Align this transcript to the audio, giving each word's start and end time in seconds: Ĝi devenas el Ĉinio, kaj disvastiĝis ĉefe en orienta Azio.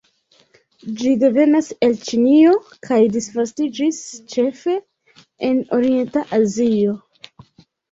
Ĝi 1.01 1.11
devenas 1.23 1.69
el 1.87 1.93
Ĉinio, 2.07 2.55
kaj 2.87 2.99
disvastiĝis 3.17 4.01
ĉefe 4.33 4.81
en 5.53 5.63
orienta 5.81 6.27
Azio. 6.43 6.99